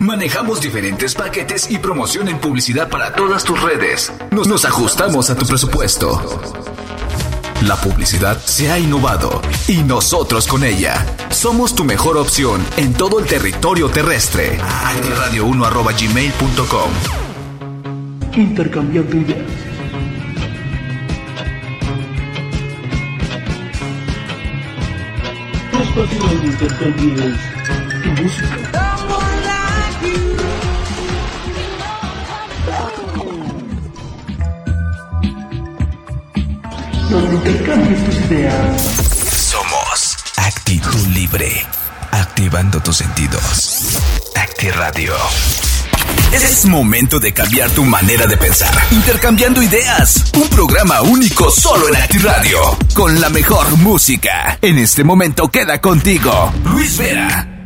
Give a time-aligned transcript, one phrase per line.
[0.00, 4.12] Manejamos diferentes paquetes y promoción en publicidad para todas tus redes.
[4.30, 6.22] Nos, ajustamos a tu presupuesto.
[7.62, 11.04] La publicidad se ha innovado y nosotros con ella.
[11.30, 14.60] Somos tu mejor opción en todo el territorio terrestre.
[14.60, 16.90] Radio1.gmail.com
[18.36, 19.50] Intercambiando ideas.
[28.04, 28.77] Tu música.
[37.10, 37.38] Donde
[38.04, 38.82] tus ideas.
[39.32, 41.66] Somos Actitud Libre.
[42.10, 43.98] Activando tus sentidos.
[44.36, 45.14] Acti Radio.
[46.32, 48.74] Es momento de cambiar tu manera de pensar.
[48.90, 50.22] Intercambiando ideas.
[50.34, 52.76] Un programa único solo en Acti Radio.
[52.94, 54.58] Con la mejor música.
[54.60, 56.52] En este momento queda contigo.
[56.64, 57.57] Luis Vera.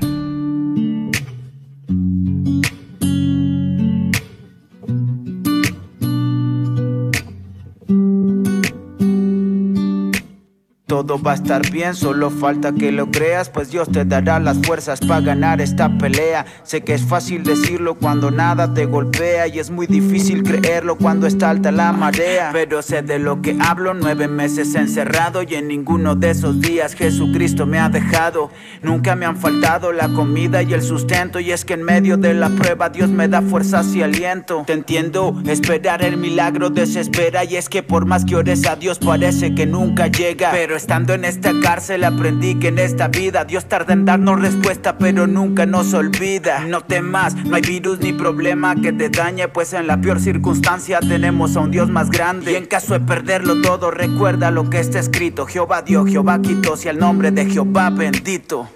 [10.92, 14.58] Todo va a estar bien, solo falta que lo creas, pues Dios te dará las
[14.58, 16.44] fuerzas para ganar esta pelea.
[16.64, 21.26] Sé que es fácil decirlo cuando nada te golpea y es muy difícil creerlo cuando
[21.26, 22.50] está alta la marea.
[22.52, 26.92] Pero sé de lo que hablo, nueve meses encerrado y en ninguno de esos días
[26.92, 28.50] Jesucristo me ha dejado.
[28.82, 32.34] Nunca me han faltado la comida y el sustento y es que en medio de
[32.34, 34.64] la prueba Dios me da fuerzas y aliento.
[34.66, 38.98] Te entiendo, esperar el milagro desespera y es que por más que ores a Dios
[38.98, 40.50] parece que nunca llega.
[40.50, 44.98] Pero estando en esta cárcel aprendí que en esta vida Dios tarda en darnos respuesta
[44.98, 46.64] pero nunca nos olvida.
[46.66, 50.98] No temas, no hay virus ni problema que te dañe pues en la peor circunstancia
[50.98, 52.52] tenemos a un Dios más grande.
[52.52, 55.46] Y en caso de perderlo todo recuerda lo que está escrito.
[55.46, 58.68] Jehová dio, Jehová quitó, si el nombre de Jehová bendito.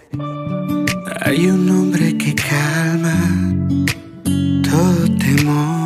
[1.23, 3.17] Hay un hombre que calma
[4.63, 5.86] todo temor,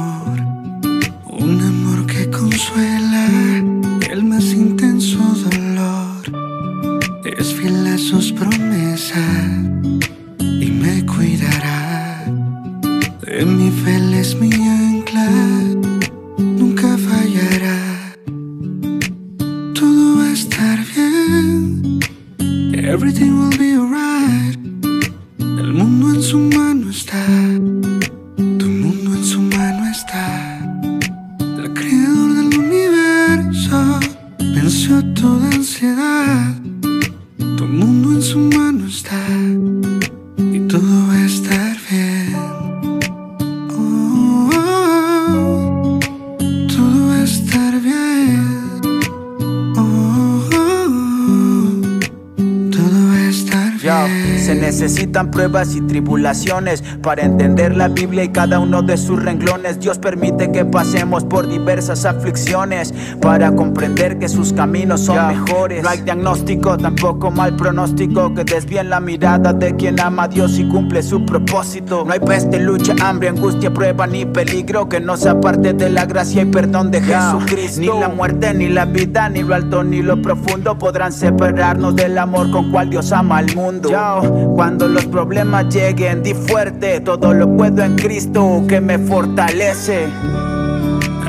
[55.28, 59.81] pruebas y tribulaciones para entender la Biblia y cada uno de sus renglones.
[59.81, 65.82] Dios permite que pasemos por diversas aflicciones para comprender que sus caminos son mejores.
[65.82, 70.59] No hay diagnóstico, tampoco mal pronóstico que desvíen la mirada de quien ama a Dios
[70.59, 72.04] y cumple su propósito.
[72.06, 76.42] No hay peste, lucha, hambre, angustia, prueba ni peligro que nos aparte de la gracia
[76.42, 77.80] y perdón de Jesucristo.
[77.80, 82.19] Ni la muerte, ni la vida, ni lo alto, ni lo profundo podrán separarnos del
[82.19, 83.91] amor con cual Dios ama al mundo.
[83.91, 90.06] Yao, cuando los problemas lleguen, di fuerte, todo lo puedo en Cristo que me fortalece.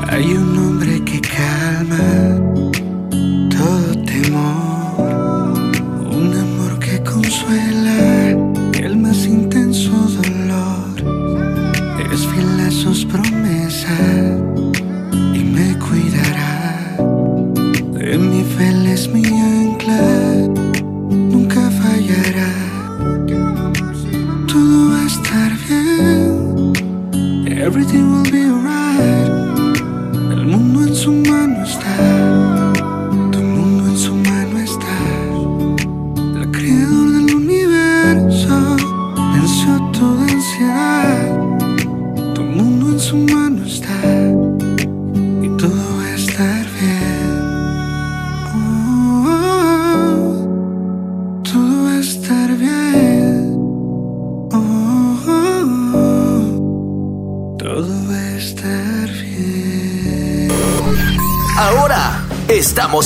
[0.08, 2.31] Hay un hombre que calma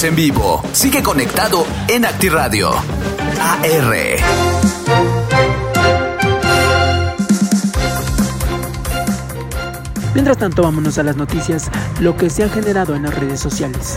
[0.04, 0.62] en vivo.
[0.72, 2.70] Sigue conectado en ActiRadio.
[2.70, 3.96] AR.
[10.12, 11.70] Mientras tanto, vámonos a las noticias,
[12.00, 13.96] lo que se ha generado en las redes sociales.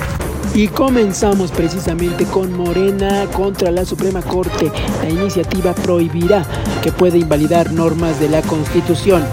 [0.54, 4.72] Y comenzamos precisamente con Morena contra la Suprema Corte.
[5.02, 6.45] La iniciativa prohibirá
[6.81, 9.24] que pueda invalidar normas de la Constitución.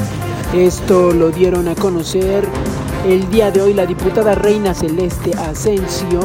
[0.53, 2.49] Esto lo dieron a conocer
[3.07, 6.21] el día de hoy la diputada Reina Celeste Asensio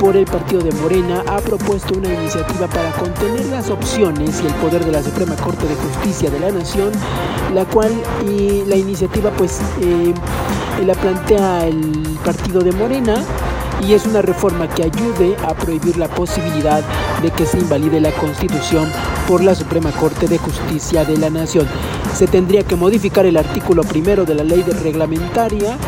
[0.00, 4.54] por el partido de Morena ha propuesto una iniciativa para contener las opciones y el
[4.54, 6.90] poder de la Suprema Corte de Justicia de la Nación,
[7.54, 7.92] la cual
[8.26, 10.14] y la iniciativa pues eh,
[10.84, 13.22] la plantea el partido de Morena
[13.86, 16.82] y es una reforma que ayude a prohibir la posibilidad
[17.22, 18.90] de que se invalide la Constitución
[19.28, 21.66] por la Suprema Corte de Justicia de la Nación.
[22.14, 25.78] Se tendría que modificar el artículo primero de la ley reglamentaria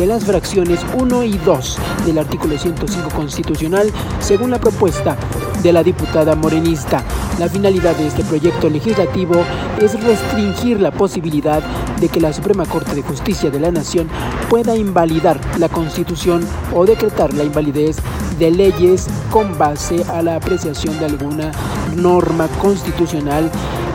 [0.00, 5.14] de las fracciones 1 y 2 del artículo 105 constitucional según la propuesta
[5.62, 7.04] de la diputada morenista.
[7.38, 9.34] La finalidad de este proyecto legislativo
[9.78, 11.62] es restringir la posibilidad
[12.00, 14.08] de que la Suprema Corte de Justicia de la Nación
[14.48, 17.96] pueda invalidar la Constitución o decretar la invalidez
[18.38, 21.52] de leyes con base a la apreciación de alguna
[21.94, 23.50] norma constitucional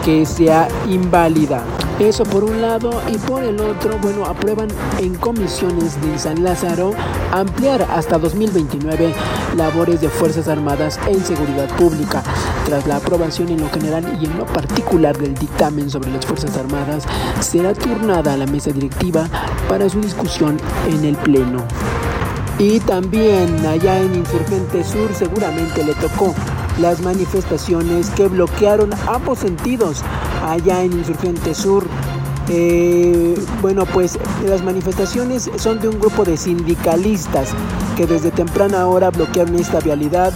[0.05, 1.63] que sea inválida.
[1.99, 4.67] Eso por un lado y por el otro, bueno, aprueban
[4.99, 6.91] en comisiones de San Lázaro
[7.31, 9.13] ampliar hasta 2029
[9.57, 12.21] labores de Fuerzas Armadas en seguridad pública.
[12.65, 16.55] Tras la aprobación en lo general y en lo particular del dictamen sobre las Fuerzas
[16.55, 17.05] Armadas,
[17.39, 19.27] será turnada a la mesa directiva
[19.67, 20.57] para su discusión
[20.87, 21.63] en el Pleno.
[22.59, 26.33] Y también allá en Insurgente Sur seguramente le tocó
[26.79, 30.03] las manifestaciones que bloquearon ambos sentidos
[30.43, 31.85] allá en Insurgente Sur.
[32.47, 37.49] Eh, bueno, pues las manifestaciones son de un grupo de sindicalistas
[37.97, 40.31] que desde temprana hora bloquearon esta vialidad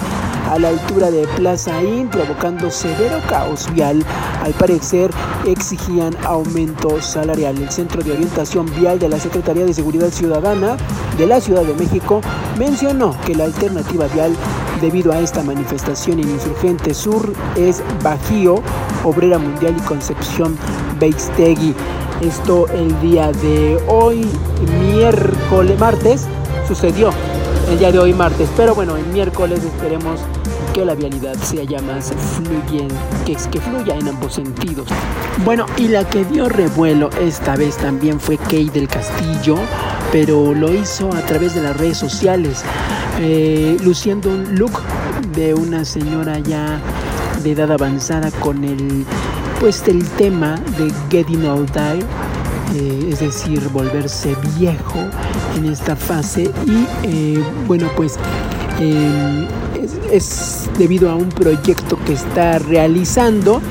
[0.50, 4.04] a la altura de Plaza Inn, provocando severo caos vial.
[4.44, 5.12] Al parecer,
[5.46, 7.58] exigían aumento salarial.
[7.58, 10.78] El Centro de Orientación Vial de la Secretaría de Seguridad Ciudadana
[11.18, 12.22] de la Ciudad de México
[12.58, 14.36] mencionó que la alternativa vial
[14.80, 18.62] debido a esta manifestación en Insurgente Sur es Bajío,
[19.04, 20.58] Obrera Mundial y Concepción
[21.00, 21.76] Beistegui.
[22.22, 24.28] Esto el día de hoy,
[24.82, 26.28] miércoles, martes,
[26.68, 27.12] sucedió
[27.70, 30.20] el día de hoy martes, pero bueno, el miércoles esperemos
[30.86, 32.96] la vialidad sea ya más fluyente,
[33.26, 34.88] que, que fluya en ambos sentidos.
[35.44, 39.58] Bueno, y la que dio revuelo esta vez también fue Kate del Castillo,
[40.12, 42.64] pero lo hizo a través de las redes sociales,
[43.20, 44.82] eh, luciendo un look
[45.34, 46.80] de una señora ya
[47.44, 49.06] de edad avanzada con el
[49.60, 52.00] pues el tema de Getting Older
[52.76, 55.00] eh, es decir, volverse viejo
[55.56, 58.18] en esta fase y eh, bueno pues
[60.12, 63.62] es, debido a un proyecto que está realizando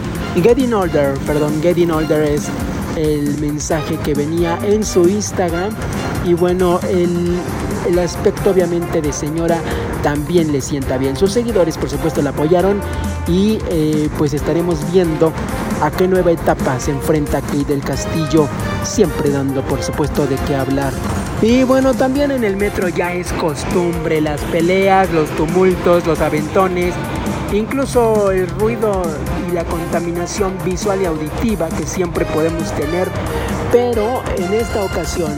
[0.43, 2.49] Getting Older, perdón, Getting Older es
[2.97, 5.71] el mensaje que venía en su Instagram
[6.25, 7.37] y bueno el,
[7.89, 9.61] el aspecto obviamente de señora
[10.03, 11.17] también le sienta bien.
[11.17, 12.81] Sus seguidores por supuesto la apoyaron
[13.27, 15.33] y eh, pues estaremos viendo
[15.83, 18.49] a qué nueva etapa se enfrenta Kate del Castillo,
[18.85, 20.93] siempre dando por supuesto de qué hablar.
[21.41, 26.93] Y bueno, también en el metro ya es costumbre las peleas, los tumultos, los aventones,
[27.53, 29.03] incluso el ruido
[29.49, 33.09] y la contaminación visual y auditiva que siempre podemos tener,
[33.71, 35.33] pero en esta ocasión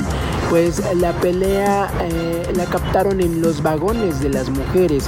[0.49, 5.05] pues la pelea eh, la captaron en los vagones de las mujeres.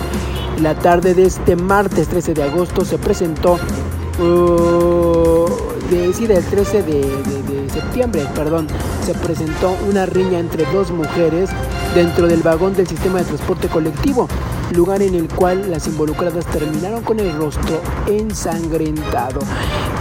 [0.61, 3.59] La tarde de este martes 13 de agosto se presentó,
[4.21, 5.49] uh,
[5.91, 7.42] de, sí, del 13 de, de
[7.83, 8.67] septiembre, perdón,
[9.05, 11.51] se presentó una riña entre dos mujeres
[11.95, 14.29] dentro del vagón del sistema de transporte colectivo,
[14.73, 19.41] lugar en el cual las involucradas terminaron con el rostro ensangrentado.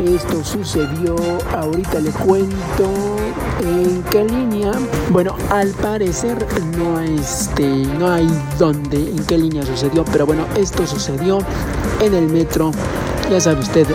[0.03, 1.15] Esto sucedió,
[1.57, 3.17] ahorita le cuento
[3.61, 4.71] en qué línea.
[5.09, 6.45] Bueno, al parecer
[6.77, 7.67] no, este,
[7.99, 11.39] no hay dónde, en qué línea sucedió, pero bueno, esto sucedió
[11.99, 12.71] en el metro
[13.31, 13.87] ya sabe usted,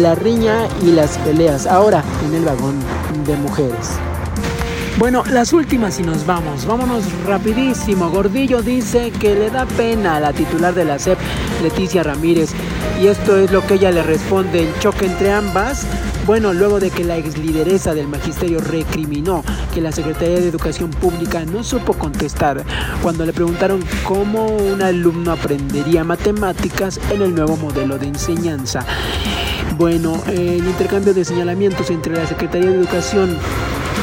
[0.00, 2.76] la riña y las peleas, ahora en el vagón
[3.24, 3.98] de mujeres.
[4.98, 6.66] Bueno, las últimas y nos vamos.
[6.66, 8.10] Vámonos rapidísimo.
[8.10, 11.18] Gordillo dice que le da pena a la titular de la SEP,
[11.62, 12.50] Leticia Ramírez.
[13.00, 14.62] Y esto es lo que ella le responde.
[14.62, 15.86] El choque entre ambas.
[16.26, 19.42] Bueno, luego de que la ex lideresa del magisterio recriminó
[19.74, 22.62] que la Secretaría de Educación Pública no supo contestar
[23.02, 28.86] cuando le preguntaron cómo un alumno aprendería matemáticas en el nuevo modelo de enseñanza.
[29.76, 33.36] Bueno, el intercambio de señalamientos entre la Secretaría de Educación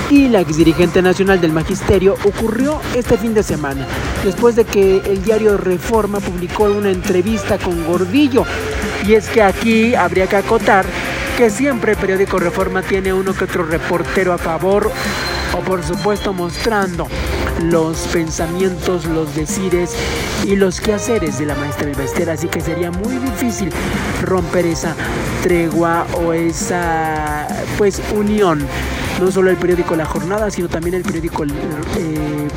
[0.10, 3.86] y la ex dirigente nacional del magisterio ocurrió este fin de semana,
[4.24, 8.46] después de que el diario Reforma publicó una entrevista con Gordillo.
[9.06, 10.86] Y es que aquí habría que acotar
[11.38, 14.92] que siempre el periódico Reforma tiene uno que otro reportero a favor
[15.54, 17.08] o por supuesto mostrando
[17.60, 19.92] los pensamientos, los decires
[20.46, 23.72] y los quehaceres de la maestra Elba así que sería muy difícil
[24.24, 24.96] romper esa
[25.44, 27.48] tregua o esa
[27.78, 28.66] pues unión.
[29.20, 32.48] No solo el periódico La Jornada, sino también el periódico eh,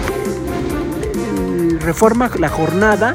[1.80, 3.14] Reforma, La Jornada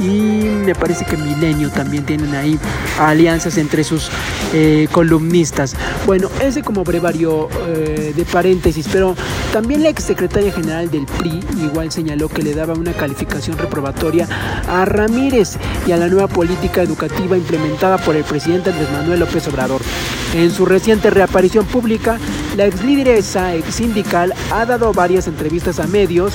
[0.00, 2.58] y me parece que Milenio también tienen ahí
[3.00, 4.10] alianzas entre sus
[4.52, 5.74] eh, columnistas.
[6.06, 9.14] Bueno, ese como brevario eh, de paréntesis, pero
[9.52, 14.28] también la exsecretaria general del PRI igual señaló que le daba una calificación reprobatoria
[14.68, 19.46] a Ramírez y a la nueva política educativa implementada por el presidente Andrés Manuel López
[19.48, 19.80] Obrador.
[20.34, 22.18] En su reciente reaparición pública,
[22.56, 26.32] la ex lideresa ex sindical ha dado varias entrevistas a medios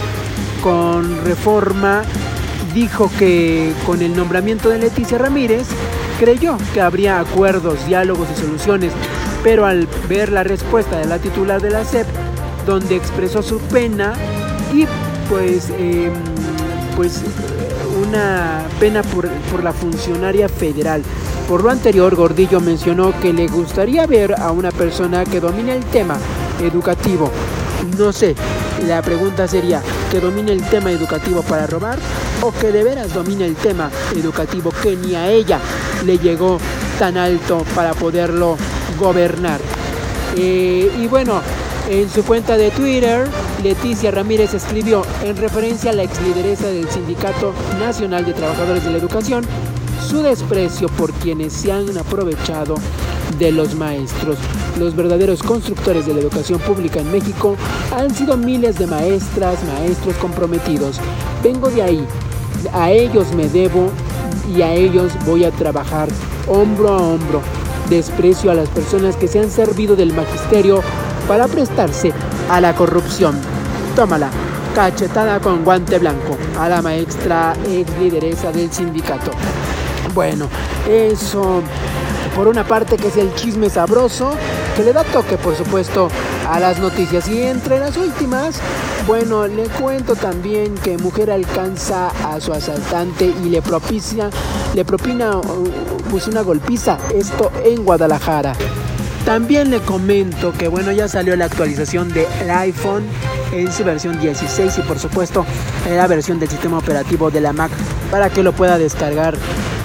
[0.62, 2.04] con reforma
[2.74, 5.68] dijo que con el nombramiento de Leticia Ramírez
[6.20, 8.92] creyó que habría acuerdos, diálogos y soluciones,
[9.44, 12.08] pero al ver la respuesta de la titular de la SEP,
[12.66, 14.14] donde expresó su pena
[14.74, 14.86] y
[15.30, 16.12] pues, em,
[16.96, 17.22] pues
[18.02, 21.04] una pena por, por la funcionaria federal.
[21.48, 25.84] Por lo anterior, Gordillo mencionó que le gustaría ver a una persona que domine el
[25.86, 26.18] tema
[26.62, 27.30] educativo.
[27.98, 28.36] No sé,
[28.88, 32.00] la pregunta sería, ¿que domine el tema educativo para robar
[32.44, 35.60] o que de veras domine el tema educativo que ni a ella
[36.06, 36.60] le llegó
[37.00, 38.58] tan alto para poderlo
[39.00, 39.60] gobernar?
[40.36, 41.42] Eh, y bueno,
[41.90, 43.28] en su cuenta de Twitter,
[43.64, 48.92] Leticia Ramírez escribió en referencia a la ex lideresa del Sindicato Nacional de Trabajadores de
[48.92, 49.46] la Educación
[50.08, 52.76] su desprecio por quienes se han aprovechado
[53.40, 54.38] de los maestros.
[54.78, 57.56] Los verdaderos constructores de la educación pública en México
[57.96, 61.00] han sido miles de maestras, maestros comprometidos.
[61.42, 62.08] Vengo de ahí,
[62.72, 63.90] a ellos me debo
[64.56, 66.10] y a ellos voy a trabajar
[66.48, 67.42] hombro a hombro.
[67.90, 70.82] Desprecio a las personas que se han servido del magisterio
[71.28, 72.14] para prestarse
[72.50, 73.36] a la corrupción.
[73.96, 74.30] Tómala,
[74.74, 79.32] cachetada con guante blanco a la maestra ex lideresa del sindicato.
[80.14, 80.48] Bueno,
[80.90, 81.62] eso
[82.36, 84.32] por una parte que es el chisme sabroso,
[84.76, 86.10] que le da toque por supuesto
[86.50, 87.28] a las noticias.
[87.28, 88.60] Y entre las últimas,
[89.08, 94.30] bueno, le cuento también que mujer alcanza a su asaltante y le propicia,
[94.74, 95.40] le propina
[96.10, 98.54] pues una golpiza, esto en Guadalajara.
[99.26, 103.04] También le comento que bueno, ya salió la actualización del iPhone
[103.54, 105.46] en su versión 16 y por supuesto
[105.90, 107.72] la versión del sistema operativo de la Mac
[108.12, 109.36] para que lo pueda descargar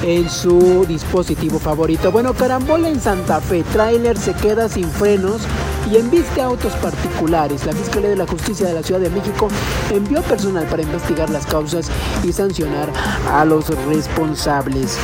[0.03, 2.13] en su dispositivo favorito.
[2.13, 5.43] Bueno, carambola en Santa Fe, trailer se queda sin frenos
[5.91, 7.67] y embiste autos particulares.
[7.67, 9.49] La Fiscalía de la Justicia de la Ciudad de México
[9.91, 11.91] envió personal para investigar las causas
[12.23, 12.89] y sancionar
[13.33, 14.99] a los responsables.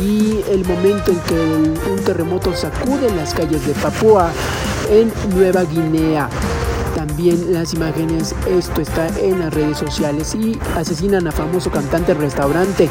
[0.00, 4.30] Y el momento en que un terremoto sacude las calles de Papúa
[4.90, 6.28] en Nueva Guinea
[7.16, 12.90] también las imágenes, esto está en las redes sociales y asesinan a famoso cantante restaurante.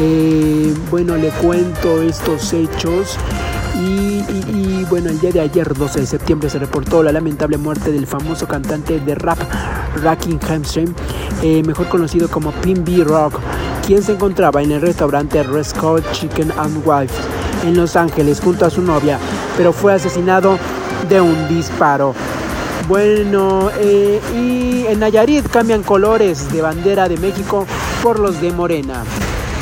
[0.00, 3.16] Eh, bueno, le cuento estos hechos.
[3.80, 8.08] Y, bueno, el día de ayer, 12 de septiembre, se reportó la lamentable muerte del
[8.08, 9.38] famoso cantante de rap
[10.02, 10.92] Racking Hamstring,
[11.44, 13.38] eh, mejor conocido como Pin B Rock,
[13.86, 17.14] quien se encontraba en el restaurante Rescott Chicken and Wife
[17.64, 19.16] en Los Ángeles junto a su novia,
[19.56, 20.58] pero fue asesinado
[21.08, 22.16] de un disparo.
[22.88, 27.66] Bueno, eh, y en Nayarit cambian colores de bandera de México
[28.02, 29.04] por los de Morena.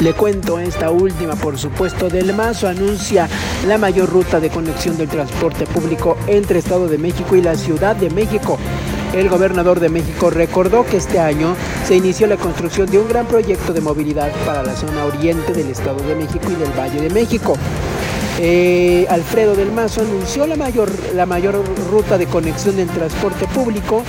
[0.01, 3.29] Le cuento esta última, por supuesto, del Mazo anuncia
[3.67, 7.97] la mayor ruta de conexión del transporte público entre Estado de México y la Ciudad
[7.97, 8.59] de México.
[9.13, 13.27] El gobernador de México recordó que este año se inició la construcción de un gran
[13.27, 17.11] proyecto de movilidad para la zona oriente del Estado de México y del Valle de
[17.11, 17.57] México.
[18.39, 24.03] Eh, Alfredo del Mazo anunció la mayor, la mayor ruta de conexión del transporte público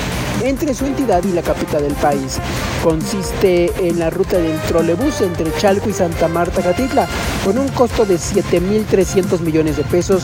[0.43, 2.37] entre su entidad y la capital del país.
[2.83, 7.07] Consiste en la ruta del trolebús entre Chalco y Santa Marta Catitla,
[7.45, 10.23] con un costo de 7.300 millones de pesos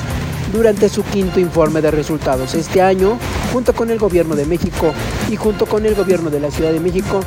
[0.51, 2.53] durante su quinto informe de resultados.
[2.55, 3.17] Este año,
[3.53, 4.93] junto con el Gobierno de México
[5.31, 7.21] y junto con el Gobierno de la Ciudad de México,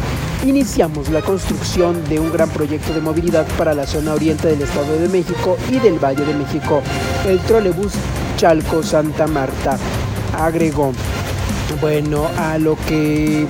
[0.49, 4.99] iniciamos la construcción de un gran proyecto de movilidad para la zona oriente del Estado
[4.99, 6.83] de México y del Valle de México,
[7.27, 7.93] el trolebús
[8.37, 9.77] Chalco Santa Marta.
[10.39, 10.93] Agregó,
[11.81, 13.47] bueno, a lo que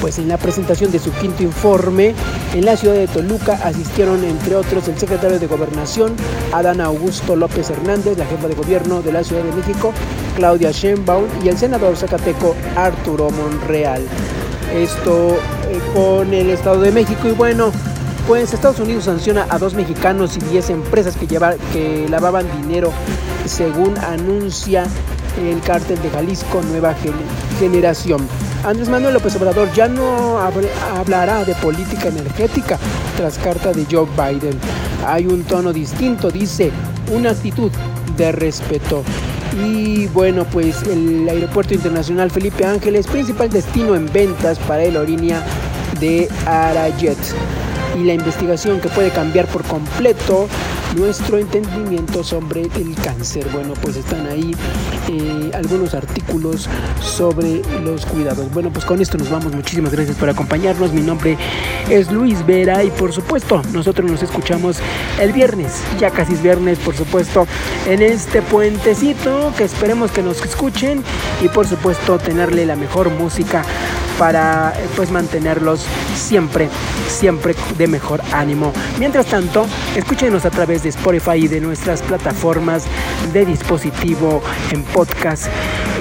[0.00, 2.14] pues en la presentación de su quinto informe
[2.54, 6.14] en la ciudad de Toluca asistieron entre otros el secretario de Gobernación
[6.52, 9.92] Adán Augusto López Hernández, la jefa de gobierno de la Ciudad de México
[10.36, 14.02] Claudia Sheinbaum y el senador zacateco Arturo Monreal.
[14.74, 17.72] Esto eh, con el Estado de México y bueno,
[18.26, 22.92] pues Estados Unidos sanciona a dos mexicanos y 10 empresas que, que lavaban dinero
[23.46, 24.84] según anuncia
[25.40, 26.94] el cártel de Jalisco Nueva
[27.58, 28.26] Generación.
[28.64, 32.78] Andrés Manuel López Obrador ya no hablará de política energética
[33.16, 34.58] tras carta de Joe Biden.
[35.06, 36.72] Hay un tono distinto, dice,
[37.12, 37.70] una actitud
[38.16, 39.04] de respeto.
[39.64, 45.42] Y bueno, pues el Aeropuerto Internacional Felipe Ángeles, principal destino en ventas para el Orinia
[45.98, 47.16] de Arayet.
[47.98, 50.48] Y la investigación que puede cambiar por completo
[50.94, 53.46] nuestro entendimiento sobre el cáncer.
[53.52, 54.54] Bueno, pues están ahí
[55.08, 56.68] eh, algunos artículos
[57.00, 58.52] sobre los cuidados.
[58.52, 59.52] Bueno, pues con esto nos vamos.
[59.52, 60.92] Muchísimas gracias por acompañarnos.
[60.92, 61.36] Mi nombre
[61.90, 64.78] es Luis Vera y por supuesto nosotros nos escuchamos
[65.20, 67.46] el viernes, ya casi es viernes, por supuesto,
[67.86, 71.02] en este puentecito que esperemos que nos escuchen
[71.42, 73.64] y por supuesto tenerle la mejor música
[74.18, 76.68] para pues mantenerlos siempre,
[77.08, 78.72] siempre de mejor ánimo.
[78.98, 82.84] Mientras tanto, escúchenos a través de Spotify y de nuestras plataformas
[83.32, 84.42] de dispositivo
[84.72, 85.46] en podcast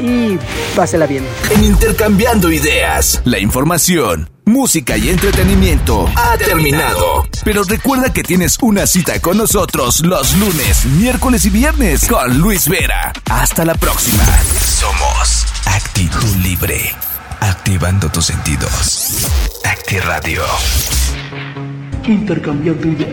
[0.02, 0.38] y
[0.76, 1.26] pásela bien.
[1.52, 7.28] En Intercambiando Ideas, la información música y entretenimiento ha terminado.
[7.44, 12.70] Pero recuerda que tienes una cita con nosotros los lunes, miércoles y viernes con Luis
[12.70, 13.12] Vera.
[13.30, 14.24] Hasta la próxima.
[14.60, 16.96] Somos Actitud Libre.
[17.48, 19.28] Activando tus sentidos.
[19.64, 20.42] Acti Radio.
[22.08, 23.12] Intercambiando ideas.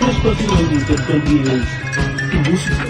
[0.00, 1.64] Espacio donde intercambies
[2.32, 2.84] tu música.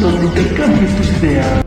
[0.00, 1.61] Donde intercambies tus ideas.